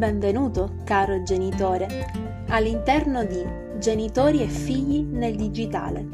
benvenuto, 0.00 0.76
caro 0.84 1.22
genitore, 1.22 2.06
all'interno 2.48 3.22
di 3.22 3.44
Genitori 3.78 4.40
e 4.40 4.46
figli 4.46 5.02
nel 5.02 5.36
digitale, 5.36 6.06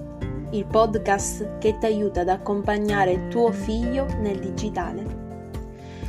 il 0.51 0.67
podcast 0.67 1.59
che 1.59 1.79
ti 1.79 1.87
aiuta 1.87 2.23
ad 2.23 2.29
accompagnare 2.29 3.29
tuo 3.29 3.53
figlio 3.53 4.07
nel 4.19 4.41
digitale. 4.41 5.05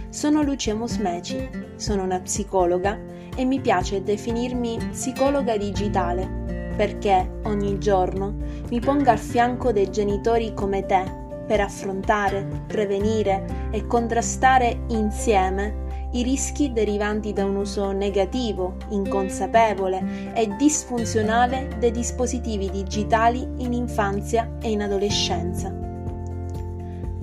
Sono 0.10 0.42
Lucia 0.42 0.74
Mosmeci, 0.74 1.50
sono 1.76 2.02
una 2.02 2.20
psicologa 2.20 3.00
e 3.36 3.46
mi 3.46 3.60
piace 3.60 4.02
definirmi 4.02 4.80
psicologa 4.90 5.56
digitale 5.56 6.74
perché 6.76 7.42
ogni 7.44 7.78
giorno 7.78 8.38
mi 8.72 8.80
pongo 8.80 9.12
al 9.12 9.20
fianco 9.20 9.72
dei 9.72 9.92
genitori 9.92 10.52
come 10.56 10.84
te 10.88 11.04
per 11.46 11.62
affrontare, 11.62 12.64
prevenire 12.66 13.70
e 13.70 13.86
contrastare 13.86 14.80
insieme 14.88 15.86
i 16.12 16.24
rischi 16.24 16.72
derivanti 16.72 17.34
da 17.34 17.46
un 17.46 17.58
uso 17.58 17.92
negativo, 17.92 18.76
inconsapevole 18.90 20.34
e 20.34 20.48
disfunzionale 20.58 21.76
dei 21.80 21.92
dispositivi 21.92 22.70
digitali 22.70 23.48
in 23.58 23.74
infanzia 23.74 24.58
e 24.62 24.72
in 24.72 24.82
adolescenza. 24.82 25.86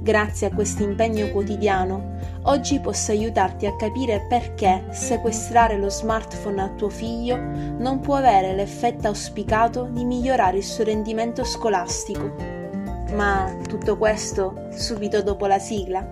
Grazie 0.05 0.48
a 0.48 0.55
questo 0.55 0.83
impegno 0.83 1.30
quotidiano, 1.30 2.19
oggi 2.42 2.78
posso 2.78 3.11
aiutarti 3.11 3.65
a 3.65 3.75
capire 3.75 4.27
perché 4.28 4.84
sequestrare 4.91 5.78
lo 5.78 5.89
smartphone 5.89 6.61
a 6.61 6.69
tuo 6.69 6.91
figlio 6.91 7.39
non 7.39 8.01
può 8.01 8.16
avere 8.16 8.55
l'effetto 8.55 9.06
auspicato 9.09 9.89
di 9.91 10.05
migliorare 10.05 10.59
il 10.59 10.62
suo 10.62 10.84
rendimento 10.84 11.42
scolastico. 11.42 12.34
Ma 13.14 13.51
tutto 13.66 13.97
questo 13.97 14.66
subito 14.73 15.23
dopo 15.23 15.47
la 15.47 15.59
sigla. 15.59 16.06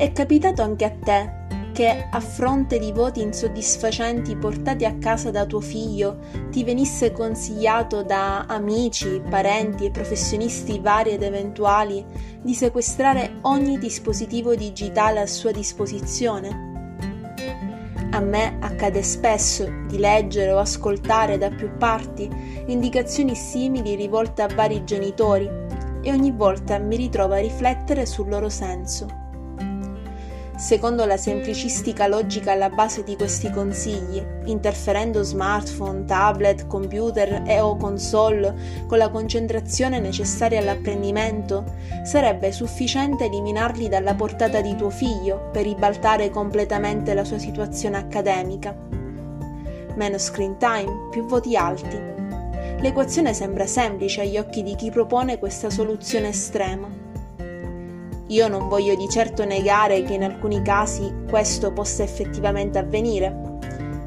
È 0.00 0.12
capitato 0.12 0.62
anche 0.62 0.86
a 0.86 0.92
te 0.98 1.30
che, 1.74 2.08
a 2.10 2.20
fronte 2.20 2.78
di 2.78 2.90
voti 2.90 3.20
insoddisfacenti 3.20 4.34
portati 4.34 4.86
a 4.86 4.96
casa 4.96 5.30
da 5.30 5.44
tuo 5.44 5.60
figlio, 5.60 6.20
ti 6.50 6.64
venisse 6.64 7.12
consigliato 7.12 8.02
da 8.02 8.46
amici, 8.46 9.20
parenti 9.28 9.84
e 9.84 9.90
professionisti 9.90 10.80
vari 10.80 11.10
ed 11.10 11.22
eventuali 11.22 12.02
di 12.40 12.54
sequestrare 12.54 13.40
ogni 13.42 13.78
dispositivo 13.78 14.54
digitale 14.54 15.20
a 15.20 15.26
sua 15.26 15.50
disposizione? 15.50 16.48
A 18.12 18.20
me 18.20 18.56
accade 18.58 19.02
spesso 19.02 19.68
di 19.86 19.98
leggere 19.98 20.50
o 20.50 20.60
ascoltare 20.60 21.36
da 21.36 21.50
più 21.50 21.76
parti 21.76 22.26
indicazioni 22.68 23.34
simili 23.34 23.96
rivolte 23.96 24.40
a 24.40 24.48
vari 24.48 24.82
genitori 24.82 25.46
e 26.00 26.10
ogni 26.10 26.30
volta 26.30 26.78
mi 26.78 26.96
ritrovo 26.96 27.34
a 27.34 27.40
riflettere 27.40 28.06
sul 28.06 28.30
loro 28.30 28.48
senso. 28.48 29.19
Secondo 30.60 31.06
la 31.06 31.16
semplicistica 31.16 32.06
logica 32.06 32.52
alla 32.52 32.68
base 32.68 33.02
di 33.02 33.16
questi 33.16 33.50
consigli, 33.50 34.22
interferendo 34.44 35.22
smartphone, 35.22 36.04
tablet, 36.04 36.66
computer 36.66 37.44
e 37.46 37.60
o 37.60 37.78
console 37.78 38.84
con 38.86 38.98
la 38.98 39.08
concentrazione 39.08 40.00
necessaria 40.00 40.60
all'apprendimento, 40.60 41.64
sarebbe 42.04 42.52
sufficiente 42.52 43.24
eliminarli 43.24 43.88
dalla 43.88 44.14
portata 44.14 44.60
di 44.60 44.76
tuo 44.76 44.90
figlio 44.90 45.48
per 45.50 45.62
ribaltare 45.62 46.28
completamente 46.28 47.14
la 47.14 47.24
sua 47.24 47.38
situazione 47.38 47.96
accademica. 47.96 48.76
Meno 49.94 50.18
screen 50.18 50.58
time, 50.58 51.08
più 51.10 51.24
voti 51.24 51.56
alti. 51.56 51.98
L'equazione 52.82 53.32
sembra 53.32 53.66
semplice 53.66 54.20
agli 54.20 54.36
occhi 54.36 54.62
di 54.62 54.76
chi 54.76 54.90
propone 54.90 55.38
questa 55.38 55.70
soluzione 55.70 56.28
estrema 56.28 56.99
io 58.30 58.46
non 58.46 58.68
voglio 58.68 58.94
di 58.94 59.08
certo 59.08 59.44
negare 59.44 60.02
che 60.02 60.14
in 60.14 60.22
alcuni 60.22 60.62
casi 60.62 61.12
questo 61.28 61.72
possa 61.72 62.04
effettivamente 62.04 62.78
avvenire, 62.78 63.58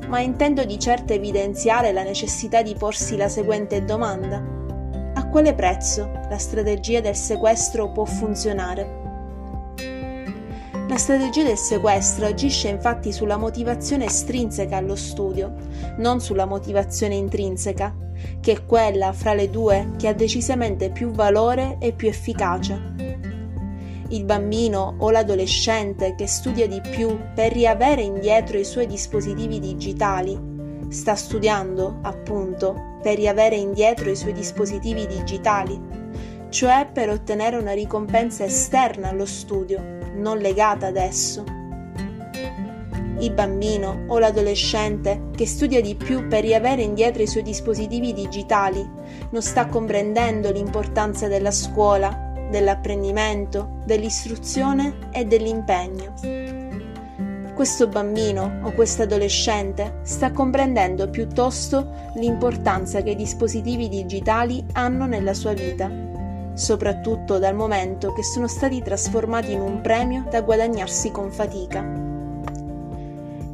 ma 0.08 0.22
intendo 0.22 0.64
di 0.64 0.80
certo 0.80 1.12
evidenziare 1.12 1.92
la 1.92 2.04
necessità 2.04 2.62
di 2.62 2.74
porsi 2.74 3.18
la 3.18 3.28
seguente 3.28 3.84
domanda. 3.84 4.42
A 5.16 5.28
quale 5.28 5.54
prezzo 5.54 6.10
la 6.30 6.38
strategia 6.38 7.02
del 7.02 7.18
sequestro 7.18 7.92
può 7.92 8.06
funzionare? 8.06 9.02
La 10.88 10.98
strategia 10.98 11.44
del 11.44 11.58
sequestro 11.58 12.26
agisce 12.26 12.70
infatti 12.70 13.12
sulla 13.12 13.36
motivazione 13.36 14.06
estrinseca 14.06 14.78
allo 14.78 14.96
studio, 14.96 15.54
non 15.98 16.22
sulla 16.22 16.46
motivazione 16.46 17.16
intrinseca, 17.16 17.94
che 18.40 18.54
è 18.54 18.66
quella 18.66 19.12
fra 19.12 19.34
le 19.34 19.50
due 19.50 19.92
che 19.98 20.08
ha 20.08 20.14
decisamente 20.14 20.92
più 20.92 21.12
valore 21.12 21.76
e 21.80 21.92
più 21.92 22.08
efficacia 22.08 23.13
il 24.10 24.24
bambino 24.26 24.96
o 25.00 25.10
l'adolescente 25.10 26.16
che 26.16 26.28
studia 26.28 26.68
di 26.68 26.82
più 26.82 27.18
per 27.34 27.52
riavere 27.52 28.02
indietro 28.02 28.58
i 28.58 28.64
suoi 28.64 28.86
dispositivi 28.86 29.60
digitali, 29.60 30.52
sta 30.90 31.16
studiando, 31.16 32.00
appunto, 32.02 32.98
per 33.02 33.16
riavere 33.16 33.56
indietro 33.56 34.10
i 34.10 34.16
suoi 34.16 34.34
dispositivi 34.34 35.08
digitali, 35.08 35.80
cioè 36.50 36.88
per 36.92 37.10
ottenere 37.10 37.58
una 37.58 37.74
ricompensa 37.74 38.44
esterna 38.44 39.10
allo 39.10 39.26
studio, 39.26 39.82
non 40.16 40.38
legata 40.38 40.88
ad 40.88 40.98
esso. 40.98 41.44
Il 43.20 43.32
bambino 43.34 44.06
o 44.08 44.20
l'adolescente 44.20 45.30
che 45.36 45.48
studia 45.48 45.82
di 45.82 45.96
più 45.96 46.28
per 46.28 46.44
riavere 46.44 46.82
indietro 46.82 47.22
i 47.24 47.28
suoi 47.28 47.44
dispositivi 47.44 48.12
digitali 48.12 48.88
non 49.30 49.42
sta 49.42 49.68
comprendendo 49.68 50.52
l'importanza 50.52 51.28
della 51.28 51.52
scuola 51.52 52.33
dell'apprendimento, 52.54 53.80
dell'istruzione 53.84 55.10
e 55.12 55.26
dell'impegno. 55.26 56.14
Questo 57.56 57.88
bambino 57.88 58.60
o 58.62 58.72
questo 58.74 59.02
adolescente 59.02 60.02
sta 60.04 60.32
comprendendo 60.32 61.10
piuttosto 61.10 62.12
l'importanza 62.16 63.02
che 63.02 63.12
i 63.12 63.16
dispositivi 63.16 63.90
digitali 63.90 64.64
hanno 64.74 65.08
nella 65.08 65.34
sua 65.34 65.54
vita, 65.54 65.90
soprattutto 66.54 67.40
dal 67.40 67.56
momento 67.56 68.14
che 68.14 68.24
sono 68.24 68.48
stati 68.48 68.84
trasformati 68.84 69.54
in 69.54 69.62
un 69.62 69.82
premio 69.82 70.26
da 70.30 70.42
guadagnarsi 70.42 71.10
con 71.10 71.32
fatica. 71.32 71.82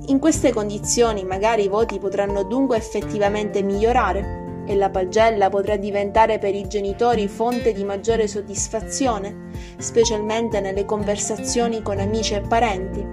In 0.07 0.19
queste 0.19 0.51
condizioni 0.51 1.23
magari 1.23 1.63
i 1.63 1.69
voti 1.69 1.99
potranno 1.99 2.43
dunque 2.43 2.75
effettivamente 2.75 3.61
migliorare, 3.61 4.38
e 4.69 4.75
la 4.75 4.91
pagella 4.91 5.49
potrà 5.49 5.77
diventare 5.77 6.37
per 6.37 6.53
i 6.53 6.67
genitori 6.67 7.27
fonte 7.27 7.73
di 7.73 7.83
maggiore 7.83 8.27
soddisfazione, 8.27 9.49
specialmente 9.79 10.59
nelle 10.59 10.85
conversazioni 10.85 11.81
con 11.81 11.97
amici 11.97 12.35
e 12.35 12.41
parenti. 12.41 13.03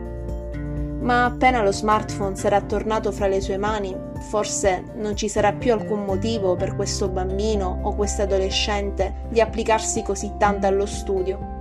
Ma 1.01 1.25
appena 1.25 1.63
lo 1.63 1.73
smartphone 1.73 2.37
sarà 2.37 2.61
tornato 2.61 3.11
fra 3.11 3.27
le 3.27 3.41
sue 3.41 3.57
mani, 3.57 3.97
forse 4.29 4.85
non 4.97 5.17
ci 5.17 5.31
sarà 5.31 5.55
più 5.55 5.73
alcun 5.73 6.05
motivo 6.05 6.57
per 6.57 6.77
questo 6.77 7.09
bambino 7.09 7.81
o 7.85 7.95
questo 7.95 8.21
adolescente 8.21 9.15
di 9.31 9.41
applicarsi 9.41 10.03
così 10.03 10.33
tanto 10.37 10.67
allo 10.67 10.85
studio. 10.85 11.56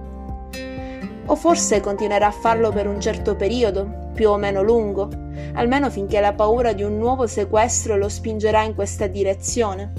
O 1.28 1.36
forse 1.36 1.80
continuerà 1.80 2.28
a 2.28 2.32
farlo 2.32 2.72
per 2.72 2.88
un 2.88 3.02
certo 3.02 3.36
periodo, 3.36 4.10
più 4.14 4.30
o 4.30 4.38
meno 4.38 4.62
lungo, 4.62 5.10
almeno 5.54 5.90
finché 5.90 6.20
la 6.20 6.34
paura 6.34 6.74
di 6.74 6.84
un 6.84 6.98
nuovo 6.98 7.28
sequestro 7.28 7.98
lo 7.98 8.10
spingerà 8.10 8.62
in 8.64 8.76
questa 8.76 9.08
direzione. 9.08 9.94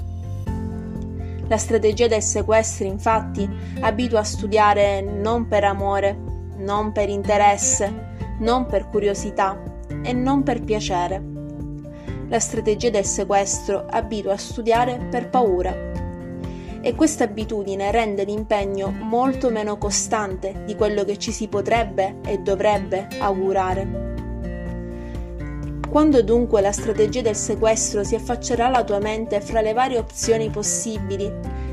La 1.47 1.57
strategia 1.57 2.07
del 2.07 2.21
sequestro, 2.21 2.87
infatti, 2.87 3.49
abitua 3.79 4.19
a 4.19 4.23
studiare 4.23 5.01
non 5.01 5.47
per 5.47 5.63
amore, 5.63 6.17
non 6.57 6.91
per 6.91 7.09
interesse, 7.09 8.05
non 8.39 8.65
per 8.65 8.89
curiosità 8.89 9.61
e 10.03 10.13
non 10.13 10.43
per 10.43 10.61
piacere. 10.61 11.35
La 12.29 12.39
strategia 12.39 12.89
del 12.89 13.05
sequestro 13.05 13.85
abitua 13.89 14.33
a 14.33 14.37
studiare 14.37 15.07
per 15.09 15.29
paura. 15.29 15.73
E 16.87 16.95
questa 16.95 17.25
abitudine 17.25 17.91
rende 17.91 18.23
l'impegno 18.23 18.89
molto 18.89 19.49
meno 19.49 19.77
costante 19.77 20.63
di 20.63 20.73
quello 20.73 21.03
che 21.03 21.17
ci 21.17 21.33
si 21.33 21.49
potrebbe 21.49 22.19
e 22.25 22.37
dovrebbe 22.37 23.09
augurare. 23.19 24.15
Quando 25.89 26.23
dunque 26.23 26.61
la 26.61 26.71
strategia 26.71 27.19
del 27.19 27.35
sequestro 27.35 28.05
si 28.05 28.15
affaccerà 28.15 28.67
alla 28.67 28.85
tua 28.85 28.99
mente 28.99 29.41
fra 29.41 29.59
le 29.59 29.73
varie 29.73 29.97
opzioni 29.97 30.49
possibili, 30.49 31.29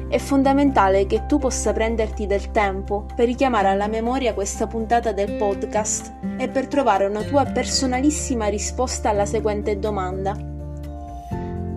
è 0.08 0.18
fondamentale 0.18 1.06
che 1.06 1.26
tu 1.26 1.38
possa 1.38 1.72
prenderti 1.72 2.26
del 2.26 2.50
tempo 2.50 3.06
per 3.14 3.26
richiamare 3.26 3.68
alla 3.68 3.86
memoria 3.86 4.34
questa 4.34 4.66
puntata 4.66 5.12
del 5.12 5.36
podcast 5.36 6.12
e 6.38 6.48
per 6.48 6.66
trovare 6.66 7.06
una 7.06 7.22
tua 7.22 7.44
personalissima 7.44 8.48
risposta 8.48 9.10
alla 9.10 9.26
seguente 9.26 9.78
domanda. 9.78 10.53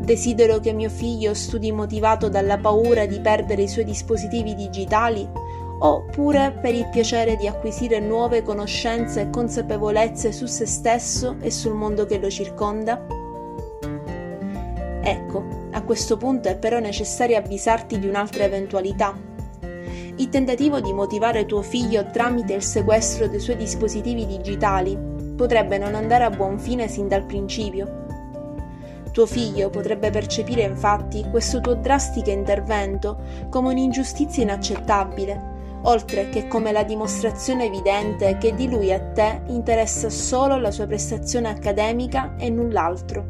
Desidero 0.08 0.62
che 0.62 0.72
mio 0.72 0.90
figlio 0.90 1.34
studi 1.34 1.70
motivato 1.74 2.30
dalla 2.30 2.58
paura 2.58 3.06
di 3.06 3.20
perdere 3.20 3.64
i 3.64 3.68
suoi 3.68 3.84
dispositivi 3.84 4.56
digitali 4.56 5.28
oppure 5.80 6.58
per 6.62 6.74
il 6.74 6.88
piacere 6.88 7.36
di 7.36 7.46
acquisire 7.46 8.00
nuove 8.00 8.42
conoscenze 8.42 9.20
e 9.20 9.30
consapevolezze 9.30 10.32
su 10.32 10.46
se 10.46 10.66
stesso 10.66 11.36
e 11.42 11.52
sul 11.52 11.74
mondo 11.74 12.06
che 12.06 12.20
lo 12.20 12.30
circonda? 12.30 13.06
Ecco, 15.02 15.44
a 15.72 15.82
questo 15.84 16.16
punto 16.16 16.48
è 16.48 16.58
però 16.58 16.80
necessario 16.80 17.36
avvisarti 17.36 18.00
di 18.00 18.08
un'altra 18.08 18.46
eventualità. 18.46 19.14
Il 20.16 20.30
tentativo 20.30 20.80
di 20.80 20.94
motivare 20.94 21.46
tuo 21.46 21.62
figlio 21.62 22.10
tramite 22.12 22.54
il 22.54 22.64
sequestro 22.64 23.28
dei 23.28 23.42
suoi 23.42 23.58
dispositivi 23.58 24.26
digitali 24.26 24.98
potrebbe 25.36 25.78
non 25.78 25.96
andare 25.96 26.24
a 26.24 26.30
buon 26.30 26.58
fine 26.58 26.88
sin 26.88 27.10
dal 27.10 27.26
principio. 27.26 28.06
Tuo 29.18 29.26
figlio 29.26 29.72
potrebbe 29.72 30.12
percepire 30.12 30.62
infatti 30.62 31.26
questo 31.32 31.60
tuo 31.60 31.74
drastico 31.74 32.30
intervento 32.30 33.18
come 33.50 33.70
un'ingiustizia 33.70 34.44
inaccettabile 34.44 35.80
oltre 35.86 36.30
che 36.30 36.48
come 36.48 36.72
la 36.72 36.84
dimostrazione 36.84 37.66
evidente 37.66 38.38
che 38.38 38.54
di 38.54 38.70
lui 38.70 38.94
a 38.94 39.00
te 39.00 39.42
interessa 39.48 40.12
solo 40.12 40.60
la 40.60 40.70
sua 40.70 40.86
prestazione 40.86 41.50
accademica 41.50 42.36
e 42.38 42.52
null'altro. 42.52 43.26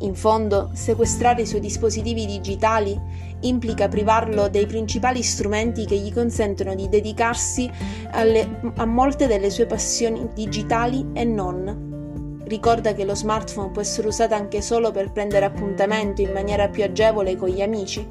In 0.00 0.14
fondo, 0.14 0.68
sequestrare 0.74 1.40
i 1.40 1.46
suoi 1.46 1.60
dispositivi 1.62 2.26
digitali 2.26 3.00
implica 3.40 3.88
privarlo 3.88 4.50
dei 4.50 4.66
principali 4.66 5.22
strumenti 5.22 5.86
che 5.86 5.96
gli 5.96 6.12
consentono 6.12 6.74
di 6.74 6.90
dedicarsi 6.90 7.70
alle, 8.10 8.60
a 8.76 8.84
molte 8.84 9.26
delle 9.26 9.48
sue 9.48 9.64
passioni 9.64 10.28
digitali 10.34 11.06
e 11.14 11.24
non. 11.24 11.89
Ricorda 12.50 12.94
che 12.94 13.04
lo 13.04 13.14
smartphone 13.14 13.70
può 13.70 13.80
essere 13.80 14.08
usato 14.08 14.34
anche 14.34 14.60
solo 14.60 14.90
per 14.90 15.12
prendere 15.12 15.44
appuntamento 15.44 16.20
in 16.20 16.32
maniera 16.32 16.68
più 16.68 16.82
agevole 16.82 17.36
con 17.36 17.48
gli 17.48 17.62
amici. 17.62 18.04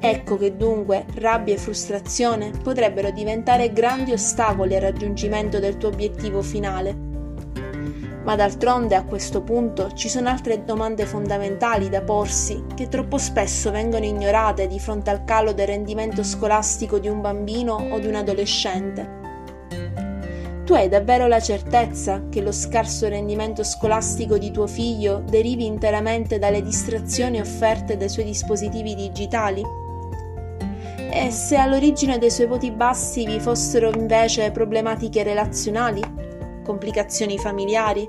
Ecco 0.00 0.38
che 0.38 0.56
dunque 0.56 1.04
rabbia 1.16 1.52
e 1.52 1.58
frustrazione 1.58 2.50
potrebbero 2.62 3.10
diventare 3.10 3.74
grandi 3.74 4.12
ostacoli 4.12 4.74
al 4.74 4.80
raggiungimento 4.80 5.58
del 5.58 5.76
tuo 5.76 5.90
obiettivo 5.90 6.40
finale. 6.40 6.96
Ma 8.24 8.36
d'altronde 8.36 8.94
a 8.94 9.04
questo 9.04 9.42
punto 9.42 9.92
ci 9.92 10.08
sono 10.08 10.30
altre 10.30 10.64
domande 10.64 11.04
fondamentali 11.04 11.90
da 11.90 12.00
porsi 12.00 12.64
che 12.74 12.88
troppo 12.88 13.18
spesso 13.18 13.70
vengono 13.70 14.06
ignorate 14.06 14.66
di 14.66 14.80
fronte 14.80 15.10
al 15.10 15.24
calo 15.24 15.52
del 15.52 15.66
rendimento 15.66 16.22
scolastico 16.22 16.98
di 16.98 17.08
un 17.08 17.20
bambino 17.20 17.74
o 17.74 17.98
di 17.98 18.06
un 18.06 18.14
adolescente. 18.14 19.21
Tu 20.64 20.74
hai 20.74 20.88
davvero 20.88 21.26
la 21.26 21.40
certezza 21.40 22.22
che 22.30 22.40
lo 22.40 22.52
scarso 22.52 23.08
rendimento 23.08 23.64
scolastico 23.64 24.38
di 24.38 24.52
tuo 24.52 24.68
figlio 24.68 25.24
derivi 25.28 25.66
interamente 25.66 26.38
dalle 26.38 26.62
distrazioni 26.62 27.40
offerte 27.40 27.96
dai 27.96 28.08
suoi 28.08 28.26
dispositivi 28.26 28.94
digitali? 28.94 29.62
E 31.10 31.30
se 31.32 31.56
all'origine 31.56 32.18
dei 32.18 32.30
suoi 32.30 32.46
voti 32.46 32.70
bassi 32.70 33.26
vi 33.26 33.40
fossero 33.40 33.90
invece 33.90 34.52
problematiche 34.52 35.24
relazionali, 35.24 36.00
complicazioni 36.62 37.38
familiari, 37.38 38.06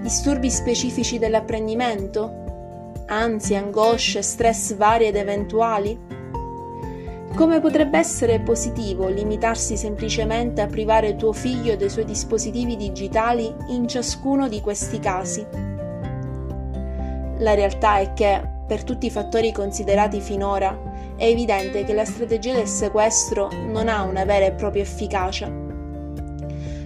disturbi 0.00 0.50
specifici 0.50 1.18
dell'apprendimento, 1.18 3.02
ansie, 3.08 3.56
angosce, 3.56 4.22
stress 4.22 4.74
vari 4.74 5.04
ed 5.04 5.16
eventuali? 5.16 6.13
Come 7.34 7.58
potrebbe 7.58 7.98
essere 7.98 8.38
positivo 8.38 9.08
limitarsi 9.08 9.76
semplicemente 9.76 10.60
a 10.60 10.68
privare 10.68 11.16
tuo 11.16 11.32
figlio 11.32 11.74
dei 11.74 11.90
suoi 11.90 12.04
dispositivi 12.04 12.76
digitali 12.76 13.52
in 13.70 13.88
ciascuno 13.88 14.48
di 14.48 14.60
questi 14.60 15.00
casi? 15.00 15.44
La 17.38 17.54
realtà 17.54 17.98
è 17.98 18.12
che, 18.12 18.40
per 18.68 18.84
tutti 18.84 19.06
i 19.06 19.10
fattori 19.10 19.50
considerati 19.50 20.20
finora, 20.20 20.78
è 21.16 21.24
evidente 21.24 21.82
che 21.82 21.92
la 21.92 22.04
strategia 22.04 22.54
del 22.54 22.68
sequestro 22.68 23.50
non 23.50 23.88
ha 23.88 24.04
una 24.04 24.24
vera 24.24 24.44
e 24.44 24.52
propria 24.52 24.82
efficacia. 24.82 25.50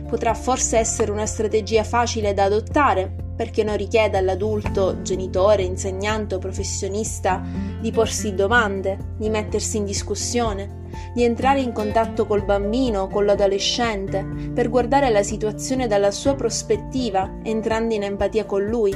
Potrà 0.09 0.33
forse 0.33 0.79
essere 0.79 1.11
una 1.11 1.27
strategia 1.27 1.85
facile 1.85 2.33
da 2.33 2.45
adottare 2.45 3.28
perché 3.39 3.63
non 3.63 3.77
richiede 3.77 4.19
all'adulto, 4.19 5.01
genitore, 5.03 5.63
insegnante 5.63 6.35
o 6.35 6.39
professionista 6.39 7.41
di 7.81 7.93
porsi 7.93 8.35
domande, 8.35 9.15
di 9.17 9.31
mettersi 9.31 9.77
in 9.77 9.85
discussione, 9.85 10.87
di 11.15 11.23
entrare 11.23 11.61
in 11.61 11.71
contatto 11.71 12.27
col 12.27 12.45
bambino 12.45 13.03
o 13.03 13.07
con 13.07 13.25
l'adolescente 13.25 14.27
per 14.53 14.69
guardare 14.69 15.11
la 15.11 15.23
situazione 15.23 15.87
dalla 15.87 16.11
sua 16.11 16.35
prospettiva, 16.35 17.39
entrando 17.45 17.95
in 17.95 18.03
empatia 18.03 18.45
con 18.45 18.65
lui. 18.65 18.93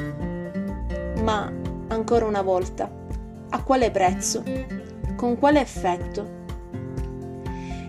Ma, 1.22 1.52
ancora 1.86 2.26
una 2.26 2.42
volta, 2.42 2.90
a 3.48 3.62
quale 3.62 3.92
prezzo? 3.92 4.42
Con 5.14 5.38
quale 5.38 5.60
effetto? 5.60 6.40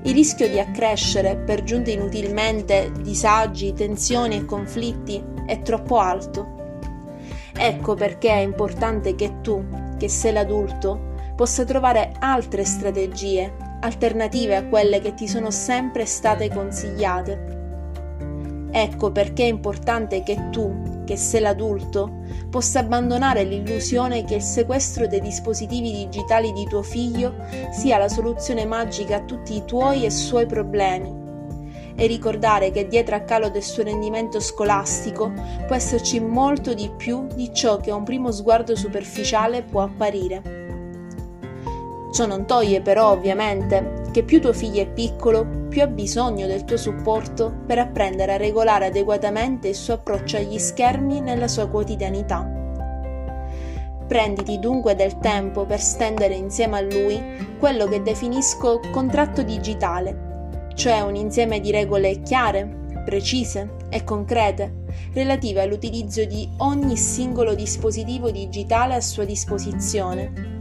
Il 0.04 0.14
rischio 0.14 0.48
di 0.48 0.60
accrescere, 0.60 1.36
per 1.36 1.64
giunta 1.64 1.90
inutilmente, 1.90 2.92
disagi, 3.02 3.74
tensioni 3.74 4.36
e 4.36 4.46
conflitti 4.46 5.33
è 5.46 5.62
troppo 5.62 5.98
alto. 6.00 6.62
Ecco 7.56 7.94
perché 7.94 8.30
è 8.30 8.40
importante 8.40 9.16
che 9.16 9.42
tu, 9.42 9.64
che 9.98 10.10
sei 10.10 10.34
l'adulto, 10.34 11.12
possa 11.36 11.64
trovare 11.64 12.14
altre 12.20 12.64
strategie, 12.66 13.54
alternative 13.82 14.56
a 14.56 14.66
quelle 14.66 15.00
che 15.00 15.14
ti 15.14 15.28
sono 15.28 15.52
sempre 15.52 16.06
state 16.06 16.50
consigliate. 16.50 17.62
Ecco 18.72 19.12
perché 19.12 19.44
è 19.44 19.48
importante 19.48 20.24
che 20.24 20.50
tu, 20.50 21.04
che 21.06 21.16
sei 21.16 21.42
l'adulto, 21.42 22.22
possa 22.50 22.80
abbandonare 22.80 23.44
l'illusione 23.44 24.24
che 24.24 24.36
il 24.36 24.42
sequestro 24.42 25.06
dei 25.06 25.22
dispositivi 25.22 25.92
digitali 25.92 26.52
di 26.54 26.66
tuo 26.66 26.82
figlio 26.82 27.36
sia 27.72 27.98
la 27.98 28.10
soluzione 28.10 28.66
magica 28.66 29.18
a 29.18 29.24
tutti 29.26 29.56
i 29.56 29.66
tuoi 29.66 30.06
e 30.06 30.10
suoi 30.10 30.48
problemi 30.48 31.23
e 31.96 32.08
ricordare 32.08 32.72
che 32.72 32.88
dietro 32.88 33.16
a 33.16 33.22
calo 33.22 33.50
del 33.50 33.64
suo 33.64 33.84
rendimento 33.84 34.40
scolastico 34.40 35.32
può 35.68 35.76
esserci 35.76 36.20
molto 36.20 36.74
di 36.74 36.90
più 36.96 37.28
di 37.34 37.54
ciò 37.54 37.78
che 37.78 37.92
a 37.92 37.96
un 37.96 38.04
primo 38.04 38.32
sguardo 38.32 38.76
superficiale 38.76 39.64
può 39.64 39.82
apparire. 39.82 40.62
Ciò 42.14 42.26
non 42.28 42.46
toglie 42.46 42.82
però 42.82 43.12
ovviamente 43.12 44.04
che 44.12 44.24
più 44.24 44.40
tuo 44.40 44.54
figlio 44.54 44.82
è 44.82 44.88
piccolo, 44.88 45.48
più 45.68 45.82
ha 45.82 45.88
bisogno 45.88 46.46
del 46.46 46.66
tuo 46.66 46.78
supporto 46.78 47.52
per 47.66 47.80
apprendere 47.80 48.34
a 48.34 48.38
regolare 48.38 48.86
adeguatamente 48.86 49.70
il 49.70 49.76
suo 49.76 49.96
approccio 49.96 50.38
agli 50.38 50.60
schermi 50.60 51.20
nella 51.20 51.48
sua 51.48 51.68
quotidianità. 51.68 52.48
Prenditi 54.08 54.60
dunque 54.60 54.94
del 54.94 55.18
tempo 55.18 55.66
per 55.66 55.80
stendere 55.80 56.36
insieme 56.36 56.78
a 56.78 56.82
lui 56.82 57.20
quello 57.58 57.88
che 57.88 58.04
definisco 58.04 58.80
contratto 58.92 59.42
digitale, 59.42 60.23
cioè 60.76 61.02
un 61.02 61.16
insieme 61.16 61.60
di 61.60 61.72
regole 61.72 62.22
chiare, 62.22 62.82
precise 63.06 63.76
e 63.90 64.04
concrete 64.04 64.82
relative 65.14 65.62
all'utilizzo 65.62 66.24
di 66.26 66.48
ogni 66.58 66.96
singolo 66.98 67.54
dispositivo 67.54 68.32
digitale 68.32 68.96
a 68.96 69.02
sua 69.02 69.26
disposizione 69.26 70.54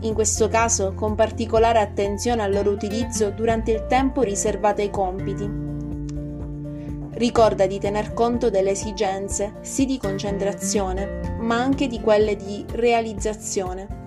in 0.00 0.14
questo 0.14 0.48
caso 0.48 0.94
con 0.94 1.14
particolare 1.14 1.80
attenzione 1.80 2.42
al 2.42 2.52
loro 2.52 2.70
utilizzo 2.70 3.30
durante 3.30 3.72
il 3.72 3.86
tempo 3.86 4.22
riservato 4.22 4.80
ai 4.80 4.90
compiti. 4.90 5.64
Ricorda 7.14 7.66
di 7.66 7.78
tener 7.78 8.12
conto 8.12 8.50
delle 8.50 8.70
esigenze, 8.70 9.54
sì 9.62 9.86
di 9.86 9.98
concentrazione, 9.98 11.38
ma 11.40 11.56
anche 11.56 11.86
di 11.86 12.00
quelle 12.00 12.36
di 12.36 12.64
realizzazione. 12.72 14.05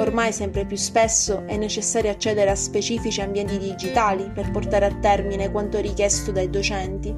Ormai 0.00 0.32
sempre 0.32 0.64
più 0.64 0.76
spesso 0.76 1.44
è 1.46 1.56
necessario 1.56 2.10
accedere 2.10 2.50
a 2.50 2.54
specifici 2.54 3.20
ambienti 3.20 3.58
digitali 3.58 4.30
per 4.30 4.50
portare 4.50 4.86
a 4.86 4.94
termine 4.94 5.50
quanto 5.50 5.78
richiesto 5.78 6.32
dai 6.32 6.50
docenti. 6.50 7.14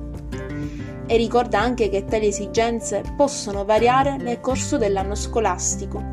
E 1.07 1.17
ricorda 1.17 1.61
anche 1.61 1.89
che 1.89 2.05
tali 2.05 2.27
esigenze 2.27 3.03
possono 3.17 3.65
variare 3.65 4.17
nel 4.17 4.41
corso 4.41 4.79
dell'anno 4.79 5.15
scolastico 5.15 6.13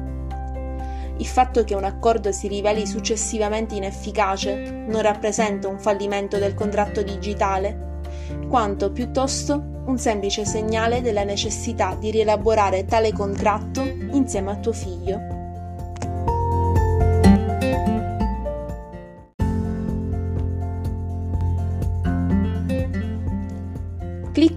il 1.19 1.25
fatto 1.25 1.65
che 1.65 1.75
un 1.75 1.83
accordo 1.83 2.31
si 2.31 2.47
riveli 2.47 2.87
successivamente 2.87 3.75
inefficace 3.75 4.85
non 4.87 5.01
rappresenta 5.01 5.67
un 5.67 5.77
fallimento 5.77 6.37
del 6.37 6.53
contratto 6.53 7.01
digitale, 7.01 7.99
quanto 8.47 8.91
piuttosto 8.91 9.81
un 9.85 9.97
semplice 9.97 10.45
segnale 10.45 11.01
della 11.01 11.23
necessità 11.23 11.95
di 11.95 12.09
rielaborare 12.11 12.85
tale 12.85 13.11
contratto 13.11 13.81
insieme 13.81 14.51
a 14.51 14.55
tuo 14.57 14.71
figlio. 14.71 15.38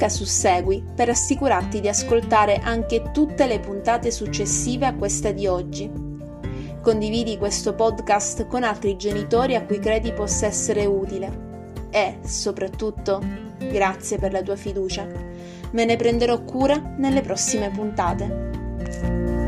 Clicca 0.02 0.08
su 0.08 0.24
Segui 0.24 0.82
per 0.96 1.10
assicurarti 1.10 1.80
di 1.80 1.86
ascoltare 1.86 2.56
anche 2.56 3.12
tutte 3.12 3.46
le 3.46 3.60
puntate 3.60 4.10
successive 4.10 4.86
a 4.86 4.94
questa 4.96 5.30
di 5.30 5.46
oggi. 5.46 5.88
Condividi 6.80 7.38
questo 7.38 7.74
podcast 7.74 8.48
con 8.48 8.64
altri 8.64 8.96
genitori 8.96 9.54
a 9.54 9.62
cui 9.62 9.78
credi 9.78 10.12
possa 10.12 10.46
essere 10.46 10.86
utile. 10.86 11.86
E, 11.90 12.18
soprattutto, 12.24 13.22
grazie 13.58 14.18
per 14.18 14.32
la 14.32 14.42
tua 14.42 14.56
fiducia. 14.56 15.06
Me 15.70 15.84
ne 15.84 15.94
prenderò 15.94 16.42
cura 16.42 16.94
nelle 16.96 17.20
prossime 17.20 17.70
puntate. 17.70 19.41